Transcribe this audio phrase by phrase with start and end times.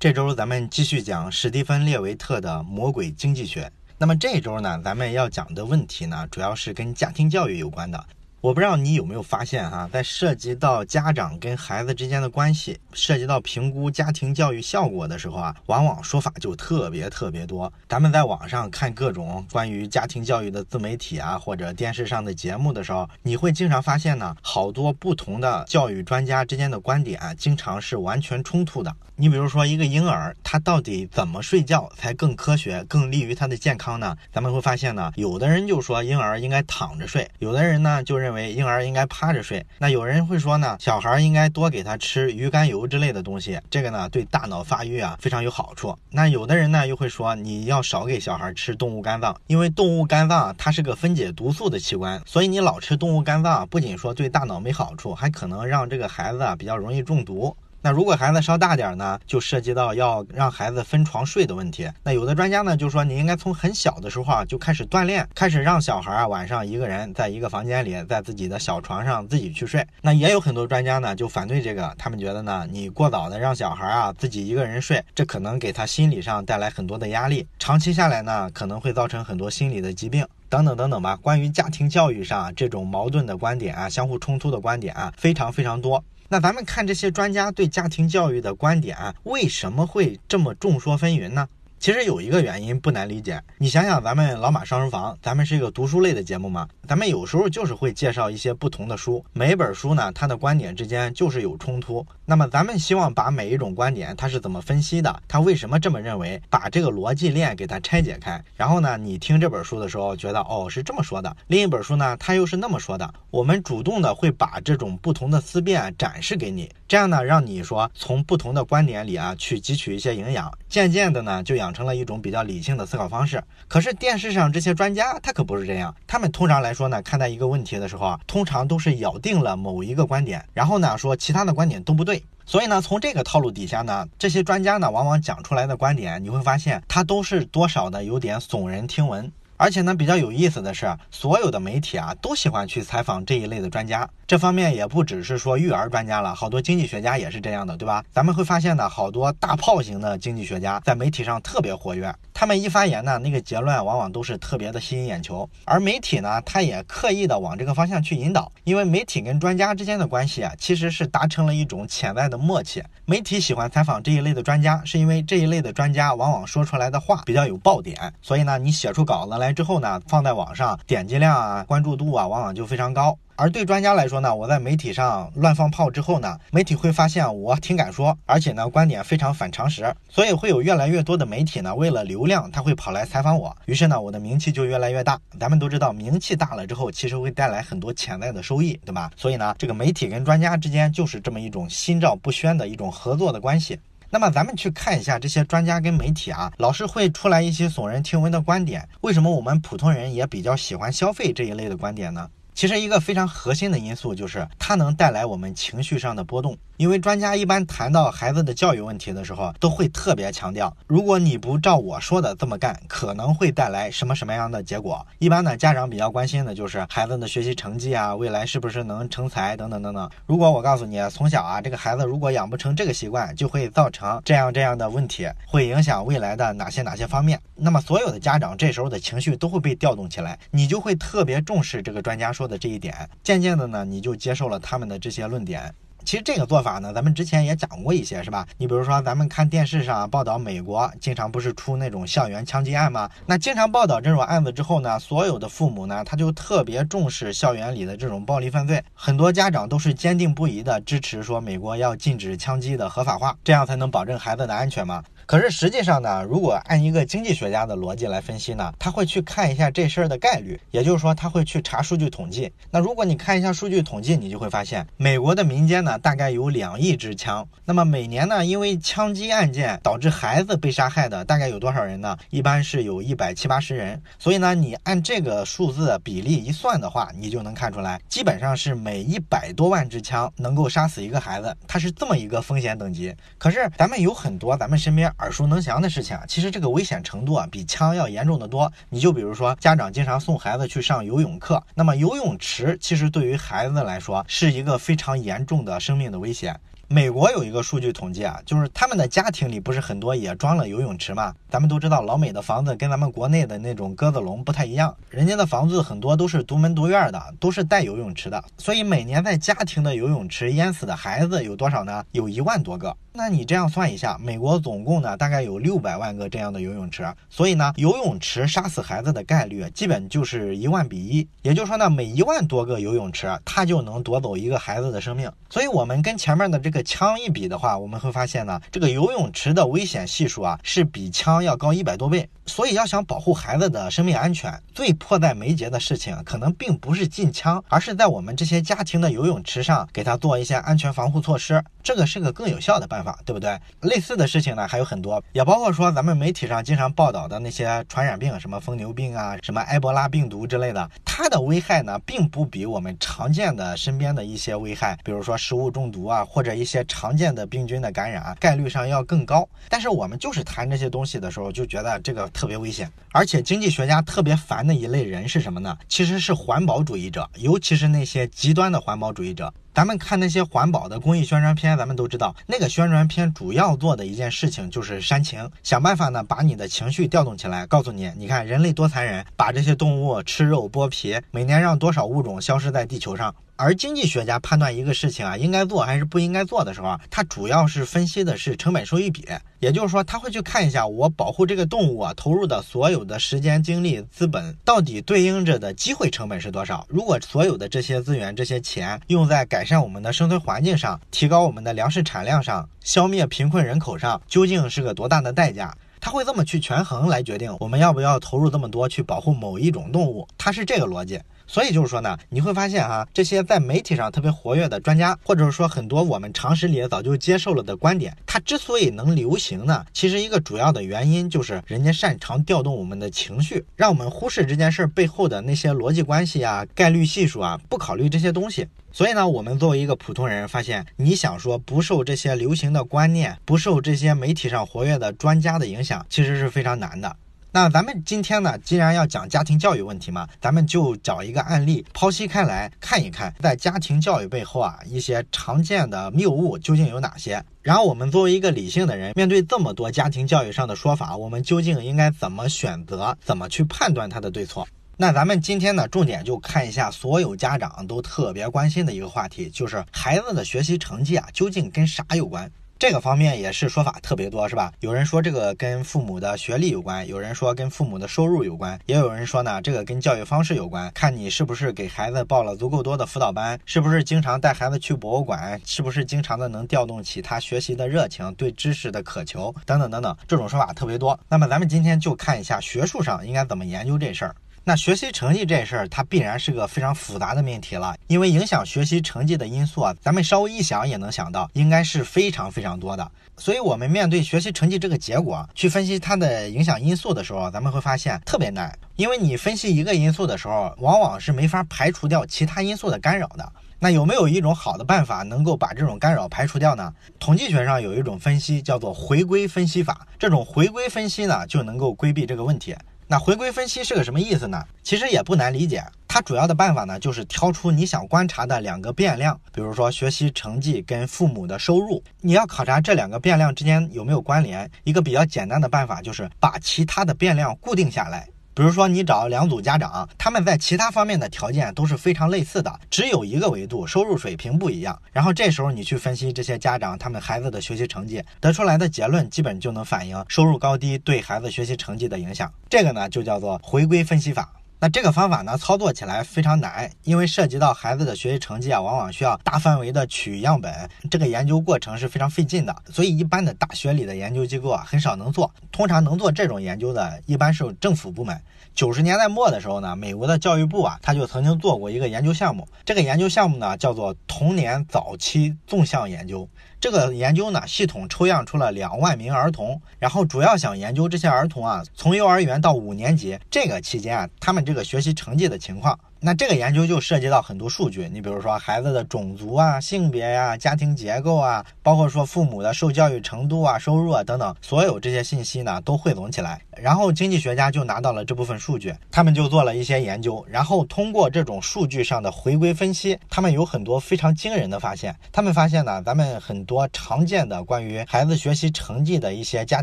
[0.00, 3.64] 这周咱们继续讲史蒂芬·列维特的《魔鬼经济学》。
[3.98, 8.02] 那么这周呢，咱们要讲的问题呢，主要是跟家庭教育有关的。
[8.42, 17.70] 我不知道你有没有发现哈，在涉及到家长跟孩子之间的关系，涉及到评估家庭教育效果的时候啊，往往说法就特别特别多。
[17.86, 28.90] 咱们在网上看各种关于家庭教育的自媒体啊，或者电视上的节目的时候，你会经常发现呢，好多不同的教育专家之间的观点啊，经常是完全冲突的。
[29.16, 34.16] 你比如说，一个婴儿他到底怎么睡觉才更科学、更利于他的健康呢？
[34.32, 39.66] 咱们会发现呢，有的人就说婴儿应该躺着睡，有的人呢就认认为婴儿应该趴着睡。
[39.78, 45.98] 那有人会说呢，小孩应该多给他吃鱼肝油之类的东西，这个呢对大脑发育啊非常有好处。
[46.10, 57.56] 那有的人呢又会说，你要少给小孩吃动物肝脏，因为动物肝脏它是个分解毒素的器官，所以你老吃动物肝脏，不仅说对大脑没好处，还可能让这个孩子啊比较容易中毒。
[57.82, 61.88] 那如果孩子稍大点呢，就涉及到要让孩子分床睡的问题。
[62.02, 69.82] 那有的专家呢就说，你应该从很小的时候啊就开始锻炼，开始让小孩啊晚上一个人在一个房间里，在自己的小床上自己去睡。
[70.02, 81.16] 那也有很多专家呢就反对这个，他们觉得呢，你过早的让小孩啊自己一个人睡，这可能给他心理上带来很多的压力，长期下来呢可能会造成很多心理的疾病等等等等吧。
[81.16, 86.04] 关于家庭教育上这种矛盾的观点啊，相互冲突的观点啊，非常非常多。
[86.32, 91.48] 那咱们看这些专家对家庭教育的观点，为什么会这么众说纷纭呢？
[91.80, 102.06] 其实有一个原因不难理解，你想想，咱们老马上书房，咱们是一个读书类的节目嘛，咱们有时候就是会介绍一些不同的书，每本书呢，它的观点之间就是有冲突。
[102.26, 121.69] 那么咱们希望把每一种观点它是怎么分析的，它为什么这么认为，把这个逻辑链给它拆解开，然后呢，你听这本书的时候觉得哦是这么说的，另一本书呢它又是那么说的，我们主动的会把这种不同的思辨展示给你，这样呢，让你说从不同的观点里啊去汲取一些营养，渐渐的呢就养。
[121.72, 123.42] 成了一种比较理性的思考方式。
[123.68, 132.22] 可是电视上这些专家他可不是这样，他们通常来说呢，看待一个问题的时候啊，通常都是咬定了某一个观点，然后呢说其他的观点都不对。
[132.46, 139.30] 所以呢，从这个套路底下呢，这些专家呢往往讲出来的观点，你会发现他都是多少的有点耸人听闻。
[139.60, 144.08] 而且呢，比较有意思的是，所有的媒体啊都喜欢去采访这一类的专家。
[144.26, 148.02] 这方面也不只是说育儿专家了，好多经济学家也是这样的，对吧？
[148.10, 155.46] 咱们会发现呢，好多大炮型的经济学家在媒体上特别活跃，他们一发言呢，那个结论往往都是特别的吸引眼球。
[155.66, 162.82] 而媒体呢，他也刻意的往这个方向去引导，因为媒体跟专家之间的关系啊，其实是达成了一种潜在的默契。
[163.04, 173.16] 媒体喜欢采访这一类的专家，是因为这一类的专家往往说出来的话比较有爆点，所以呢，你写出稿子来之后呢，放在网上，点击量啊、关注度啊，往往就非常高。
[173.36, 185.18] 而对专家来说呢，我在媒体上乱放炮之后呢，媒体会发现我挺敢说，而且呢观点非常反常识，所以会有越来越多的媒体呢为了流量，他会跑来采访我，于是呢我的名气就越来越大。
[185.38, 189.10] 咱们都知道，名气大了之后，其实会带来很多潜在的收益，对吧？
[189.16, 193.80] 所以呢，这个媒体跟专家之间就是这么一种心照不宣的一种合作的关系。
[194.12, 202.28] 那么咱们去看一下这些专家跟媒体啊，老是会出来一些耸人听闻的观点，为什么我们普通人也比较喜欢消费这一类的观点呢？
[202.52, 206.58] 其实一个非常核心的因素就是它能带来我们情绪上的波动。
[206.80, 215.06] 因为专家一般谈到孩子的教育问题的时候，都会特别强调，如果你不照我说的这么干，可能会带来什么什么样的结果。
[215.18, 220.10] 一般呢，家长比较关心的就是孩子的学习成绩啊，未来是不是能成才等等等等。
[220.24, 235.70] 如果我告诉你，从小啊，这个孩子如果养不成这个习惯，就会造成这样这样的问题，会影响未来的哪些哪些方面，那么所有的家长这时候的情绪都会被调动起来，你就会特别重视这个专家说的这一点，渐渐的呢，你就接受了他们的这些论点。
[236.10, 238.44] 其实这个做法呢，咱们之前也讲过一些，是吧？
[238.58, 243.08] 你比如说，咱们看电视上报道美国，经常不是出那种校园枪击案吗？
[243.26, 255.04] 那经常报道这种案子之后呢，所有的父母呢，他就特别重视校园里的这种暴力犯罪，很多家长都是坚定不移的支持说美国要禁止枪击的合法化，这样才能保证孩子的安全嘛。
[255.30, 262.50] 可是实际上呢，如果按一个经济学家的逻辑来分析呢，他会去看一下这事儿的概率，也就是说他会去查数据统计。
[262.72, 272.16] 那如果你看一下数据统计，你就会发现，美国的民间呢大概有两亿支枪，那么每年呢因为枪击案件导致孩子被杀害的大概有多少人呢？
[272.30, 274.02] 一般是有一百七八十人。
[274.18, 283.14] 所以呢，你按这个数字比例一算的话，你就能看出来，基本上是每一百多万支枪能够杀死一个孩子，它是这么一个风险等级。
[283.38, 285.08] 可是咱们有很多咱们身边。
[285.20, 288.70] 耳熟能详的事情啊，其实这个危险程度啊比枪要严重的多。
[288.88, 296.58] 你就比如说，家长经常送孩子去上游泳课，那么游泳池其实对于孩子来说是一个非常严重的生命的危险。
[296.92, 301.32] 美国有一个数据统计啊，就是他们的家庭里不是很多也装了游泳池吗？
[301.48, 312.04] 咱们都知道老美的房子跟咱们国内的那种鸽子笼不太一样，人家的房子很多都是独门独院的，都是带游泳池的，所以每年在家庭的游泳池淹死的孩子有多少呢？
[312.10, 312.96] 有一万多个。
[313.12, 325.30] 那你这样算一下，美国总共呢大概有六百万个这样的游泳池，所以呢游泳池杀死孩子的概率基本就是一万比一，也就是说呢每一万多个游泳池，它就能夺走一个孩子的生命。
[325.48, 332.28] 所以我们跟前面的这个枪一比的话，我们会发现呢这个游泳池的危险系数啊是比枪要高一百多倍。
[332.46, 342.99] 所以要想保护孩子的生命安全，最迫在眉睫的事情可能并不是禁枪，而是在我们这些家庭的游泳池上给他做一些安全防护措施，这个是个更有效的办。
[343.02, 343.58] 法对不对？
[343.80, 359.48] 类似的事情呢还有很多，也包括说咱们媒体上经常报道的那些传染病，什么疯牛病啊，什么埃博拉病毒之类的，它的危害呢，并不比我们常见的身边的一些危害，比如说食物中毒啊，或者一些常见的病菌的感染概率上要更高。
[359.68, 362.90] 但是我们就是谈这些东西的时候，就觉得这个特别危险。
[363.12, 365.76] 而且经济学家特别烦的一类人是什么呢？
[365.88, 369.52] 其实是环保主义者，尤其是那些极端的环保主义者。
[369.80, 383.34] 咱们看那些环保的公益宣传片，咱们都知道，那个宣传片主要做的一件事情就是煽情，想办法呢把你的情绪调动起来，告诉你，你看人类多残忍，把这些动物吃肉剥皮，每年让多少物种消失在地球上。
[383.60, 389.22] 而经济学家判断一个事情啊，应该做还是不应该做的时候啊，他主要是分析的是成本收益比，
[389.58, 396.86] 也就是说，他会去看一下我保护这个动物啊投入的所有的时间、精力、资本，到底对应着的机会成本是多少。
[396.88, 405.70] 如果所有的这些资源、这些钱用在改善我们的生存环境上、提高我们的粮食产量上、消灭贫困人口上，究竟是个多大的代价？
[406.02, 411.20] 他会这么去权衡来决定我们要不要投入这么多去保护某一种动物，它是这个逻辑。
[411.50, 428.68] 所以就是说呢，你会发现哈，这些在媒体上特别活跃的专家，或者是说很多我们常识里早就接受了的观点，它之所以能流行呢，其实一个主要的原因就是人家擅长调动我们的情绪，让我们忽视这件事背后的那些逻辑关系啊、概率系数啊，不考虑这些东西。
[428.92, 437.16] 所以呢，我们作为一个普通人，发现你想说不受这些流行的观念，不受这些媒体上活跃的专家的影响，其实是非常难的。
[437.52, 447.44] 那咱们今天呢，既然要讲家庭教育问题嘛，咱们就找一个案例剖析开来看一看，在家庭教育背后啊，一些常见的谬误究竟有哪些？
[447.60, 453.16] 然后我们作为一个理性的人，面对这么多家庭教育上的说法，我们究竟应该怎么选择？
[453.20, 454.64] 怎么去判断它的对错？
[454.96, 462.48] 那咱们今天呢，重点就看一下所有家长都特别关心的一个话题，就是孩子的学习成绩啊，究竟跟啥有关？
[462.80, 464.72] 这个方面也是说法特别多，是吧？
[464.80, 481.20] 有人说这个跟父母的学历有关，有人说跟父母的收入有关，也有人说呢，这个跟教育方式有关，看你是不是给孩子报了足够多的辅导班，是不是经常带孩子去博物馆，是不是经常的能调动起他学习的热情，对知识的渴求等等等等，这种说法特别多。
[481.28, 484.34] 那么咱们今天就看一下学术上应该怎么研究这事儿。
[484.62, 493.10] 那学习成绩这事儿，它必然是个非常复杂的命题了，因为影响学习成绩的因素啊，咱们稍微一想也能想到，应该是非常非常多的。
[493.38, 503.52] 所以，我们面对学习成绩这个结果去分析它的影响因素的时候，咱们会发现特别难，因为你分析一个因素的时候，往往是没法排除掉其他因素的干扰的。
[503.82, 506.92] 那有没有一种好的办法能够把这种干扰排除掉呢？
[507.18, 512.76] 统计学上有一种分析叫做回归分析法，这种回归分析呢，就能够规避这个问题。
[513.12, 514.64] 那回归分析是个什么意思呢？
[514.84, 524.70] 其实也不难理解，它主要的办法呢，就是挑出你想观察的两个变量，比如说学习成绩跟父母的收入，你要考察这两个变量之间有没有关联。
[524.84, 528.28] 一个比较简单的办法就是把其他的变量固定下来。
[528.52, 535.00] 比如说，你找两组家长，他们在其他方面的条件都是非常类似的，只有一个维度收入水平不一样。
[535.12, 542.52] 然后这时候你去分析这些家长他们孩子的学习成绩，得出来的结论基本就能反映收入高低对孩子学习成绩的影响。
[542.68, 544.52] 这个呢就叫做回归分析法。
[544.82, 550.72] 那这个方法呢，操作起来非常难，因为涉及到孩子的学习成绩啊，往往需要大范围的取样本，
[551.10, 555.52] 这个研究过程是非常费劲的，所以一般的大学里的研究机构啊，很少能做。
[555.80, 558.38] 通常能做这种研究的，一般是政府部门。
[558.74, 566.46] 九十年代末的时候呢，美国的教育部啊，他就曾经做过一个研究项目，这个研究项目呢，叫做童年早期纵向研究。
[566.78, 575.98] 这个研究呢，系统抽样出了两万名儿童，然后主要想研究这些儿童啊，从幼儿园到五年级这个期间啊，他们这个学习成绩的情况。
[576.22, 595.16] 那这个研究就涉及到很多数据，你比如说孩子的种族啊、性别呀、家庭结构啊，包括说父母的受教育程度啊、收入啊等等，所有这些信息呢都汇总起来，然后经济学家就拿到了这部分数据，他们就做了一些研究，然后通过这种数据上的回归分析，他们有很多非常惊人的发现。
[595.32, 599.82] 他们发现呢，咱们很多常见的关于孩子学习成绩的一些家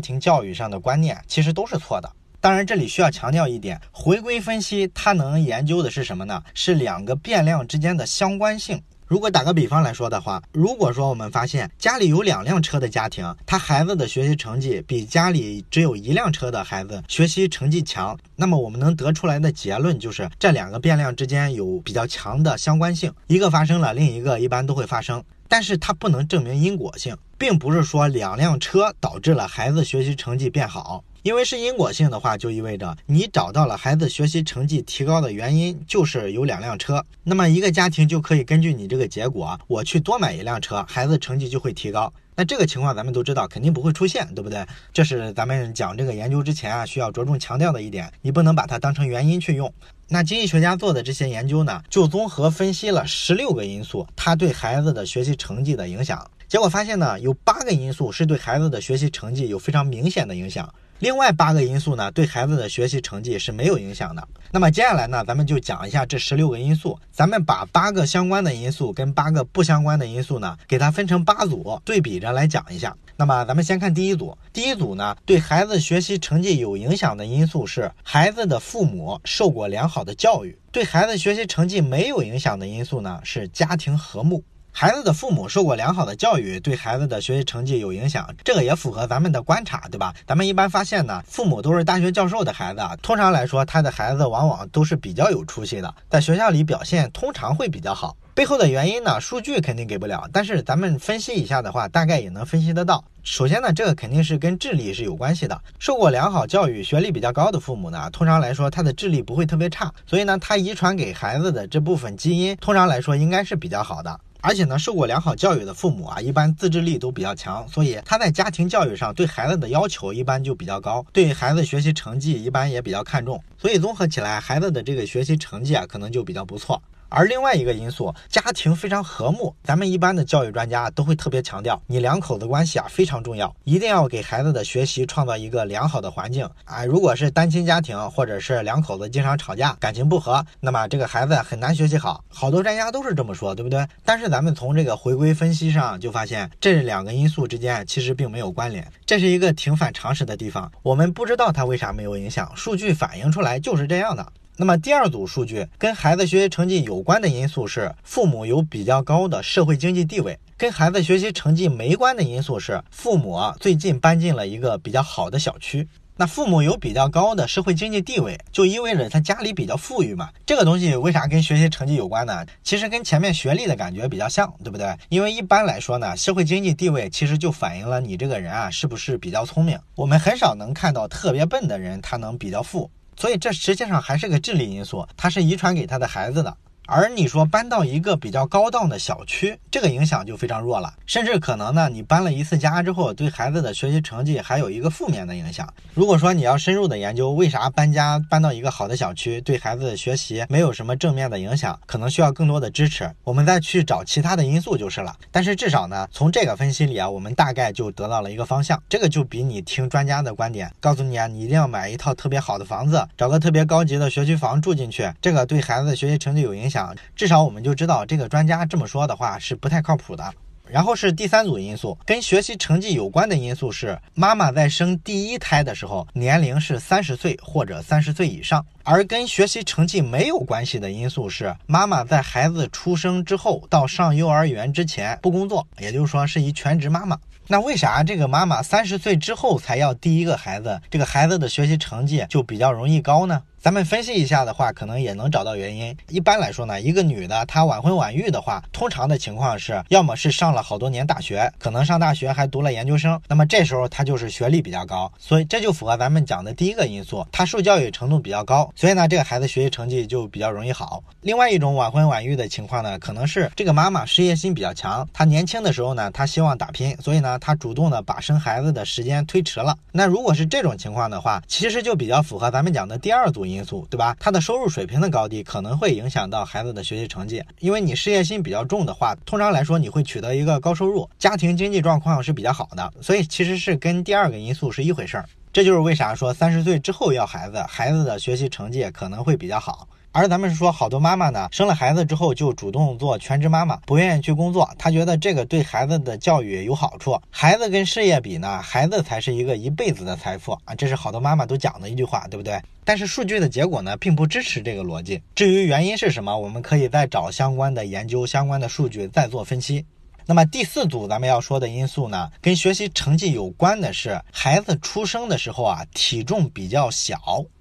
[0.00, 2.08] 庭教育上的观念，其实都是错的。
[2.40, 6.40] 当然，这里需要强调一点，回归分析它能研究的是什么呢？
[6.54, 8.80] 是两个变量之间的相关性。
[9.08, 25.24] 如果打个比方来说的话，如果说我们发现家里有两辆车的家庭，他孩子的学习成绩比家里只有一辆车的孩子学习成绩强，那么我们能得出来的结论就是这两个变量之间有比较强的相关性，一个发生了，另一个一般都会发生。
[25.48, 31.02] 但是它不能证明因果性，并不是说两辆车导致了孩子学习成绩变好。
[31.22, 37.04] 因为是因果性的话，就意味着你找到了孩子学习成绩提高的原因，就是有两辆车。
[37.24, 42.12] 那么一个家庭就可以根据你这个结果，我去多买一辆车，孩子成绩就会提高。
[42.36, 44.64] 那这个情况咱们都知道，肯定不会出现，对不对？
[44.92, 49.72] 这是咱们讲这个研究之前啊，需要着重强调的一点，你不能把它当成原因去用。
[50.06, 56.24] 那经济学家做的这些研究呢，就综合分析了十六个因素，它对孩子的学习成绩的影响。
[56.48, 60.72] 结果发现呢，有八个因素是对孩子的学习成绩有非常明显的影响。
[60.98, 64.26] 另外八个因素呢，对孩子的学习成绩是没有影响的。
[64.50, 66.98] 那么接下来呢，咱们就讲一下这十六个因素。
[67.12, 72.96] 咱们把八个相关的因素跟八个不相关的因素呢，给它分成八组，对比着来讲一下。
[73.14, 84.42] 那么咱们先看第一组，第一组呢，对孩子学习成绩有影响的因素是孩子的父母受过良好的教育；对孩子学习成绩没有影响的因素呢，是家庭和睦。
[84.80, 90.14] 孩子的父母受过良好的教育，对孩子的学习成绩有影响，这个也符合咱们的观察，对吧？
[90.24, 98.16] 咱们一般发现呢，父母都是大学教授的孩子，通常来说，他的孩子往往都是比较有出息的，在学校里表现通常会比较好。
[98.36, 103.02] 背后的原因呢，数据肯定给不了，但是咱们分析一下的话，大概也能分析得到。
[103.24, 105.60] 首先呢，这个肯定是跟智力是有关系的。
[105.80, 114.20] 受过良好教育、学历比较高的父母呢，通常来说他的智力不会特别差，所以呢，他遗传给孩子的这部分基因，通常来说应该是比较好的。
[114.40, 126.80] 而且呢，受过良好教育的父母啊，一般自制力都比较强，所以他在家庭教育上对孩子的要求一般就比较高，对孩子学习成绩一般也比较看重，所以综合起来，孩子的这个学习成绩啊，可能就比较不错。
[127.10, 129.54] 而另外一个因素，家庭非常和睦。
[129.64, 136.84] 咱们一般的教育专家都会特别强调，你两口子关系啊非常重要，一定要给孩子的学习创造一个良好的环境啊。
[136.84, 142.22] 如果是单亲家庭，或者是两口子经常吵架，感情不和，那么这个孩子很难学习好。
[142.28, 143.86] 好多专家都是这么说，对不对？
[144.04, 150.70] 但是咱们从这个回归分析上就发现，这两个因素之间其实并没有关联，这是一个挺反常识的地方。
[150.82, 154.26] 我们不知道它为啥没有影响，数据反映出来就是这样的。
[154.60, 165.86] 那么第二组数据跟孩子学习成绩有关的因素是父母有比较高的社会经济地位，跟孩子学习成绩没关的因素是父母最近搬进了一个比较好的小区。
[166.16, 170.28] 那父母有比较高的社会经济地位，就意味着他家里比较富裕嘛？
[170.44, 172.44] 这个东西为啥跟学习成绩有关呢？
[172.64, 174.92] 其实跟前面学历的感觉比较像，对不对？
[175.08, 179.78] 因为一般来说呢，社会经济地位其实就反映了你这个人啊是不是比较聪明。
[179.94, 182.90] 我们很少能看到特别笨的人，他能比较富。
[183.18, 186.56] 所以这实际上还是个智力因素，他是遗传给他的孩子的。
[186.90, 195.68] 而你说搬到一个比较高档的小区，这个影响就非常弱了，甚至可能呢，你搬了一次家之后，对孩子的学习成绩还有一个负面的影响。
[195.92, 205.14] 如果说你要深入的研究为啥搬家搬到一个好的小区对孩子的学习没有什么正面的影响，可能需要更多的支持，我们再去找其他的因素就是了。
[205.30, 216.77] 但是至少呢，从这个分析里啊，我们大概就得到了一个方向，这个就比你听专家的观点，告诉你啊，你一定要买一套特别好的房子，找个特别高级的学区房住进去，这个对孩子学习成绩有影响。
[217.14, 220.32] 至少我们就知道这个专家这么说的话是不太靠谱的。
[220.70, 237.18] 然后是第三组因素，跟学习成绩有关的因素是妈妈在生第一胎的时候年龄是三十岁或者三十岁以上，而跟学习成绩没有关系的因素是妈妈在孩子出生之后到上幼儿园之前不工作，也就是说是一全职妈妈。
[237.46, 243.42] 那为啥这个妈妈三十岁之后才要第一个孩子，这个孩子的学习成绩就比较容易高呢？
[243.60, 245.94] 咱们分析一下的话，可能也能找到原因。
[246.08, 261.02] 一般来说呢，一个女的她晚婚晚育的话，通常的情况是，要么是上了好多年大学，可能上大学还读了研究生，那么这时候她就是学历比较高，所以这就符合咱们讲的第一个因素，她受教育程度比较高，所以呢，这个孩子学习成绩就比较容易好。
[261.22, 269.76] 另外一种晚婚晚育的情况呢，可能是这个妈妈事业心比较强，她年轻的时候呢，她希望打拼，所以呢，她主动的把生孩子的时间推迟了。
[269.90, 273.47] 那如果是这种情况的话，其实就比较符合咱们讲的第二组。
[273.48, 274.16] 因素，对吧？
[274.20, 285.24] 他的收入水平的高低可能会影响到孩子的学习成绩，因为你事业心比较重的话，通常来说你会取得一个高收入，家庭经济状况是比较好的，所以其实是跟第二个因素是一回事儿。
[285.52, 289.88] 这就是为啥说三十岁之后要孩子，孩子的学习成绩可能会比较好。
[290.10, 294.68] 而咱们是说，好多妈妈呢，生了孩子之后就主动做全职妈妈，不愿意去工作。
[294.78, 297.20] 她觉得这个对孩子的教育有好处。
[297.30, 300.74] 孩子跟事业比呢，孩子才是一个一辈子的财富啊！
[300.74, 302.60] 这是好多妈妈都讲的一句话，对不对？
[302.84, 305.22] 但是数据的结果呢，并不支持这个逻辑。
[305.34, 309.84] 至于原因是什么，我们可以再找相关的研究、相关的数据再做分析。
[310.26, 317.16] 那么第四组咱们要说的因素呢，跟学习成绩有关的是，孩子出生的时候啊，体重比较小；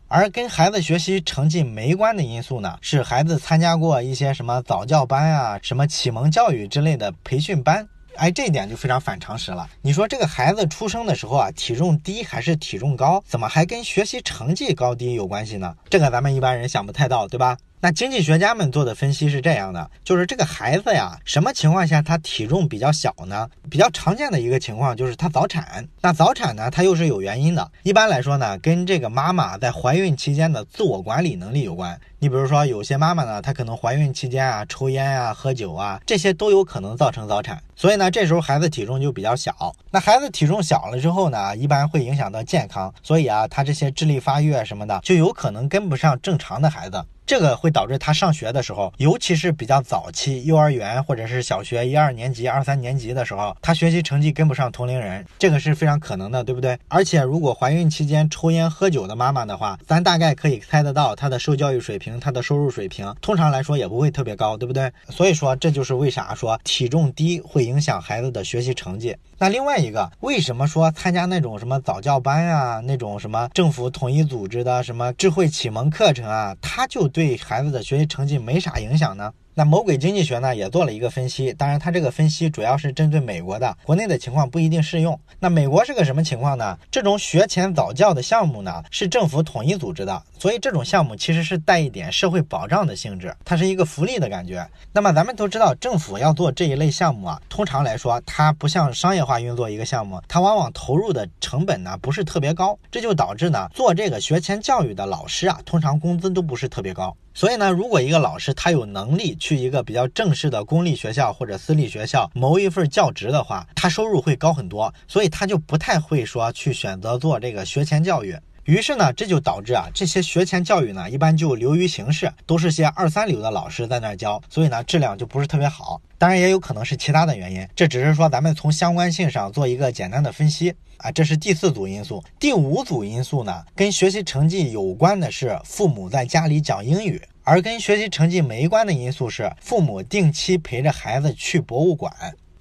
[0.10, 7.88] 而跟孩子学习成绩没关的因素呢，是孩子参加过一些什么早教班啊、什么启蒙教育之类的培训班。
[8.18, 9.68] 哎，这一点就非常反常识了。
[9.82, 15.76] 你说这个孩子出生的时候啊，体重低还是体重高，怎么还跟学习成绩高低有关系呢？
[15.90, 17.58] 这个咱们一般人想不太到，对吧？
[17.80, 23.48] 那经济学家们做的分析是这样的，就是这个孩子呀，什么情况下他体重比较小呢？
[23.70, 25.88] 比较常见的一个情况就是他早产。
[26.02, 27.72] 那早产呢，它又是有原因的。
[27.84, 32.00] 一般来说呢，跟这个妈妈在怀孕期间的自我管理能力有关。
[32.18, 37.62] 你比如说，有些妈妈呢，她可能怀孕期间啊，抽烟啊、喝酒啊，这些都有可能造成早产。
[37.78, 39.74] 所以呢，这时候孩子体重就比较小。
[39.92, 42.92] 那孩子体重小了之后呢，一般会影响到健康。
[43.04, 47.06] 所以啊，他这些智力发育啊什么的，就有可能跟不上正常的孩子。
[47.28, 56.80] 这个会导致他上学的时候，尤其是比较早期，幼儿园或者是小学一二年级、二三年级的时候，他学习成绩跟不上同龄人，这个是非常可能的，对不对？
[56.88, 64.90] 而且如果怀孕期间抽烟喝酒的妈妈的话，咱大概可以猜得到她的受教育水平、她的收入水平，通常来说也不会特别高，对不对？
[65.10, 69.14] 所以说这就是为啥说体重低会影响孩子的学习成绩。
[69.38, 79.34] 那另外一个，为什么说参加那种什么早教班啊，那种什么政府统一组织的什么智慧启蒙课程啊，他就对孩子的学习成绩没啥影响呢？
[79.58, 85.20] 那魔鬼经济学呢也做了一个分析，当然它这个分析主要是针对美国的，国内的情况不一定适用。
[85.40, 86.78] 那美国是个什么情况呢？
[86.92, 94.64] 这种学前早教的项目呢是政府统一组织的，所以这种项目其实是带一点社会保障的性质，它是一个福利的感觉。
[94.94, 107.18] 那么咱们都知道，政府要做这一类项目啊，通常来说它不像商业化运作一个项目，它往往投入的成本呢不是特别高，这就导致呢做这个学前教育的老师啊，通常工资都不是特别高。
[107.38, 118.36] 所以呢，如果一个老师他有能力去一个比较正式的公立学校或者私立学校谋一份教职的话，他收入会高很多，所以他就不太会说去选择做这个学前教育。
[118.68, 126.02] 于是呢，这就导致啊，这些学前教育呢，一般就流于形式，都是些二三流的老师在那儿教，所以呢，质量就不是特别好。
[126.18, 131.10] 当然也有可能是其他的原因，这只是说咱们从相关性上做一个简单的分析啊。
[131.10, 142.14] 这是第四组因素，第五组因素呢，跟学习成绩有关的是父母在家里讲英语，而跟学习成绩没关的因素是父母定期陪着孩子去博物馆。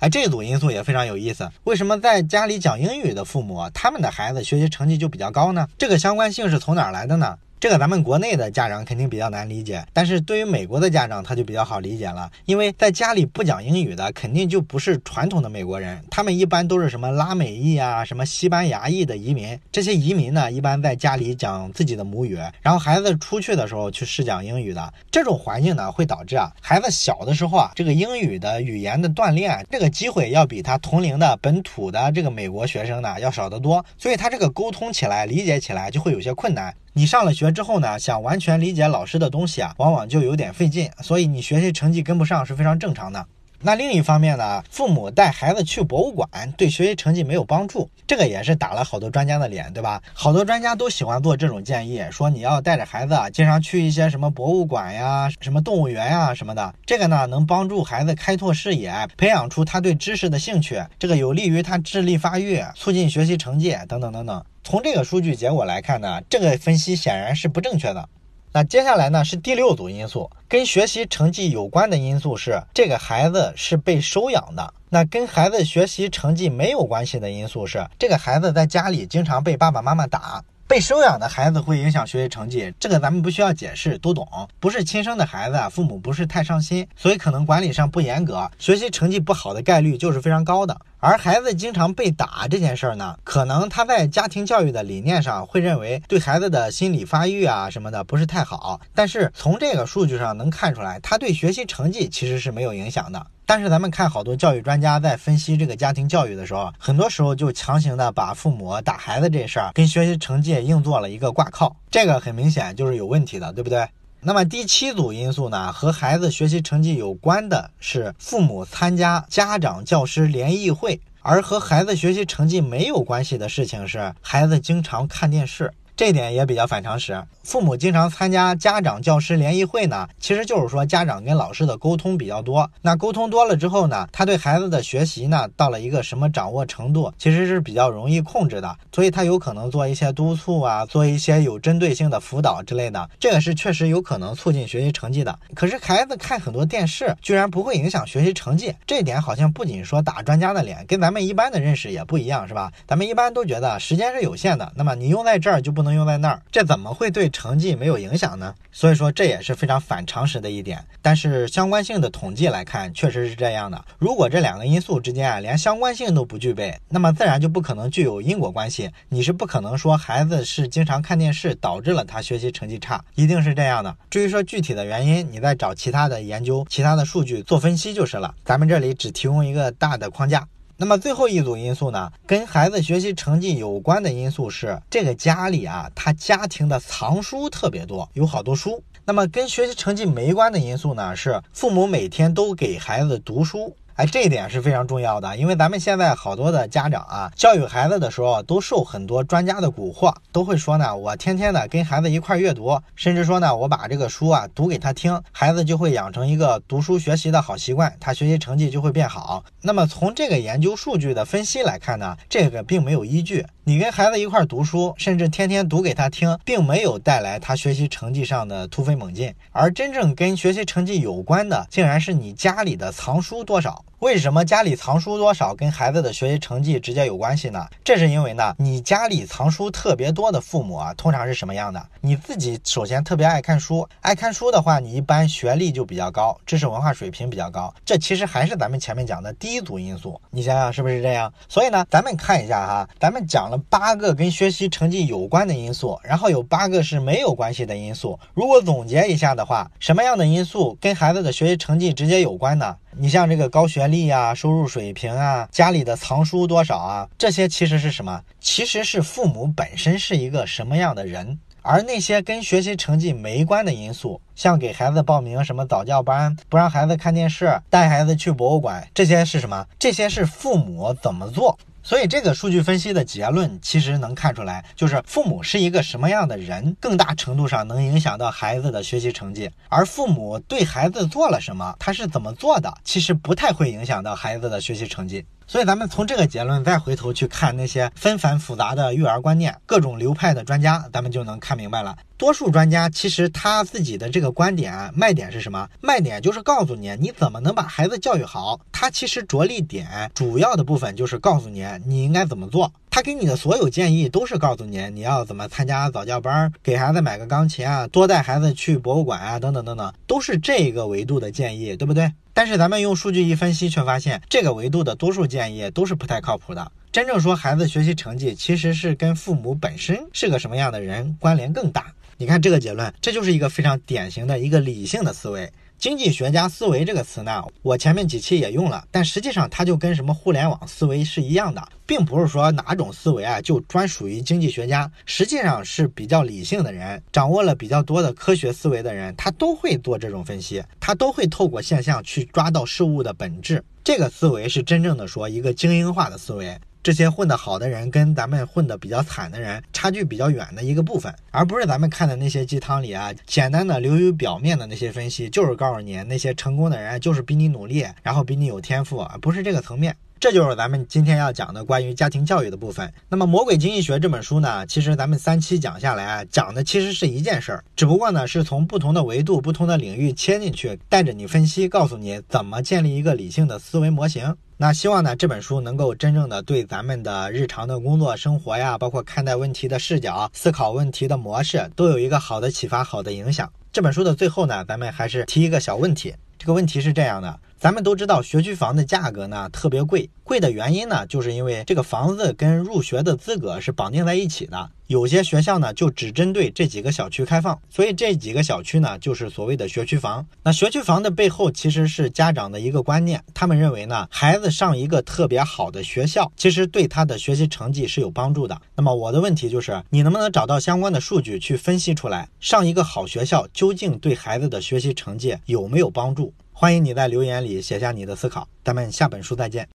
[0.08, 1.48] 这组因素也非常有意思。
[1.64, 5.66] 为什么在家里讲英语的父母，他们的孩子学习成绩就比较高呢？
[5.78, 7.36] 这个相关性是从哪来的呢？
[7.58, 36.74] 这个咱们国内的家长肯定比较难理解，但是对于美国的家长他就比较好理解了，因为在家里不讲英语的肯定就不是传统的美国人，他们一般都是什么拉美裔啊、什么西班牙裔的移民，这些移民呢一般在家里讲自己的母语，然后孩子出去的时候去试讲英语的，这种环境呢会导致啊孩子小的时候啊这个英语的语言的锻炼这个机会要比他同龄的本土的这个美国学生呢要少得多，所以他这个沟通起来、理解起来就会有些困难。
[36.98, 43.26] 你上了学之后呢，想完全理解老师的东西啊，往往就有点费劲，所以你学习成绩跟不上是非常正常的。
[43.60, 50.00] 那另一方面呢，父母带孩子去博物馆对学习成绩没有帮助，这个也是打了好多专家的脸，对吧？
[50.12, 64.44] 好多专家都喜欢做这种建议，说你要带着孩子啊，经常去一些什么博物馆呀、什么动物园呀什么的，这个呢能帮助孩子开拓视野，培养出他对知识的兴趣，这个有利于他智力发育，促进学习成绩等等等等。
[64.62, 68.08] 从这个数据结果来看呢，这个分析显然是不正确的。
[68.56, 74.72] 那接下来呢是第六组因素，跟学习成绩有关的因素是这个孩子是被收养的。
[74.88, 80.42] 那跟孩子学习成绩没有关系的因素是这个孩子在家里经常被爸爸妈妈打。
[80.66, 84.26] 被收养的孩子会影响学习成绩，这个咱们不需要解释，都懂。
[84.58, 90.76] 不是亲生的孩子，父母不是太上心，所以可能管理上不严格，学习成绩不好的概率就是非常高的。
[91.06, 98.80] 而孩子经常被打这件事儿呢，可能他在家庭教育的理念上会认为对孩子的心理发育啊什么的不是太好。
[98.92, 103.24] 但是从这个数据上能看出来，他对学习成绩其实是没有影响的。
[103.46, 113.86] 但是咱们看好多教育专家在分析这个家庭教育的时候，很多时候就强行的把父母打孩子这事儿跟学习成绩硬做了一个挂靠，这个很明显就是有问题的，对不对？
[114.26, 125.72] 那么第七组因素呢，和孩子学习成绩有关的是父母参加家长教师联谊会，而和孩子学习成绩没有关系的事情是孩子经常看电视。
[125.96, 127.20] 这点也比较反常识。
[127.42, 132.70] 父母经常参加家长教师联谊会呢，其实就是说家长跟老师的沟通比较多。
[132.82, 138.76] 那沟通多了之后呢，他对孩子的学习呢，到了一个什么掌握程度，其实是比较容易控制的。
[138.92, 145.38] 所以他有可能做一些督促啊，做一些有针对性的辅导之类的，这个是确实有可能促进学习成绩的。
[145.54, 152.70] 可是孩子看很多电视，居然不会影响学习成绩，这点好像不仅说打专家的脸，跟咱们一般的认识也不一样，是吧？
[152.86, 155.85] 咱们一般都觉得时间是有限的，那么你用在这儿就不。
[155.85, 158.54] 能能用在那儿，这怎么会对成绩没有影响呢？
[158.70, 160.84] 所以说这也是非常反常识的一点。
[161.00, 163.82] 但是相关性的统计来看，确实是这样的。
[163.98, 168.90] 如果这两个因素之间啊连相关性都不具备，那么自然就不可能具有因果关系。
[169.08, 173.96] 你是不可能说孩子是经常看电视导致了他学习成绩差，一定是这样的。
[174.10, 178.34] 至于说具体的原因，你再找其他的研究、其他的数据做分析就是了。
[178.44, 180.46] 咱们这里只提供一个大的框架。
[180.78, 188.82] 那么最后一组因素呢，跟孩子学习成绩有关的因素是这个家里啊，他家庭的藏书特别多，有好多书。
[189.06, 193.74] 那么跟学习成绩没关的因素呢，是父母每天都给孩子读书。
[193.96, 209.42] 哎，这一点是非常重要的，因为咱们现在好多的家长啊，教育孩子的时候都受很多专家的蛊惑，都会说呢，我天天的跟孩子一块阅读，甚至说呢，我把这个书啊读给他听，孩子就会养成一个读书学习的好习惯，他学习成绩就会变好。
[209.62, 213.46] 那么从这个研究数据的分析来看呢，这个并没有依据。
[213.64, 223.84] 你跟孩子一块读书，甚至天天读给他听，并没有带来他学习成绩上的突飞猛进，而真正跟学习成绩有关的，竟然是你家里的藏书多少。
[224.00, 227.66] 为什么家里藏书多少跟孩子的学习成绩直接有关系呢？
[227.82, 231.82] 这是因为呢，你家里藏书特别多的父母啊，通常是什么样的？
[232.02, 237.72] 你自己首先特别爱看书，爱看书的话，你一般学历就比较高，知识文化水平比较高。
[237.86, 241.32] 这其实还是咱们前面讲的第一组因素，你想想是不是这样？
[241.48, 248.20] 所以呢，咱们看一下哈，咱们讲了八个跟学习成绩有关的因素，然后有八个是没有关系的因素。
[248.34, 252.76] 如果总结一下的话，什么样的因素跟孩子的学习成绩直接有关呢？
[252.98, 258.22] 你像这个高学历啊、收入水平啊、家里的藏书多少啊，这些其实是什么？
[258.40, 261.38] 其实是父母本身是一个什么样的人。
[261.60, 269.66] 而那些跟学习成绩没关的因素，像给孩子报名什么早教班、不让孩子看电视、带孩子去博物馆，这些是什么？
[269.78, 271.58] 这些是父母怎么做？
[271.86, 279.48] 所以这个数据分析的结论其实能看出来，就是父母是一个什么样的人，更大程度上能影响到孩子的学习成绩。
[279.68, 285.24] 而父母对孩子做了什么，他是怎么做的，其实不太会影响到孩子的学习成绩。
[285.46, 291.96] 所以咱们从这个结论再回头去看那些纷繁复杂的育儿观念，各种流派的专家，咱们就能看明白了。
[292.16, 295.68] 多数专家其实他自己的这个观点卖点是什么？
[295.80, 298.58] 卖点就是告诉你你怎么能把孩子教育好。
[298.72, 302.72] 他其实着力点主要的部分就是告诉你你应该怎么做。
[302.96, 312.10] 他给你的所有建议都是告诉你你要怎么参加早教班，给孩子买个钢琴啊，多带孩子去博物馆啊，等等等等，都是这个维度的建议，对不对？
[312.32, 316.72] 但是咱们用数据一分析，却发现这个维度的多数建议都是不太靠谱的。
[316.90, 321.92] 真正说孩子学习成绩，其实是跟父母本身是个什么样的人关联更大。
[322.16, 325.52] 你看这个结论，这就是一个非常典型的一个理性的思维。
[325.78, 343.62] 经济学家思维这个词呢，我前面几期也用了，但实际上它就跟什么互联网思维是一样的，并不是说哪种思维啊就专属于经济学家，实际上是比较理性的人，掌握了比较多的科学思维的人，他都会做这种分析，他都会透过现象去抓到事物的本质。
[343.84, 346.58] 这个思维是真正的说一个精英化的思维。
[346.86, 359.96] 这些混得好的人跟咱们混得比较惨的人差距比较远的一个部分，而不是咱们看的那些鸡汤里啊简单的流于表面的那些分析，就是告诉你那些成功的人就是比你努力，然后比你有天赋，而不是这个层面。
[360.20, 362.90] 这就是咱们今天要讲的关于家庭教育的部分。
[363.08, 374.36] 那么《魔鬼经济学》这本书呢，其实咱们三期讲下来啊，讲的其实是一件事儿，只不过呢是从不同的维度、不同的领域切进去，带着你分析，告诉你怎么建立一个理性的思维模型。
[374.58, 383.52] 那希望呢这本书能够真正的对咱们的日常的工作生活呀，包括看待问题的视角、思考问题的模式，都有一个好的启发、好的影响。
[383.70, 386.14] 这本书的最后呢，咱们还是提一个小问题。
[386.38, 394.70] 这个问题是这样的：咱们都知道学区房的价格呢特别贵，贵的原因呢，就是因为这个房子跟入学的资格是绑定在一起的。
[394.88, 400.24] 有些学校呢就只针对这几个小区开放，所以这几个小区呢就是所谓的学区房。
[400.42, 408.60] 那学区房的背后其实是家长的一个观念，他们认为呢孩子上一个特别好的学校，其实对他的学习成绩是有帮助的。
[408.76, 416.34] 那么我的问题就是，你能不能找到相关的数据去分析出来，上一个好学校究竟对孩子的学习成绩有没有帮助？
[416.58, 419.68] 欢迎你在留言里写下你的思考，咱们下本书再见。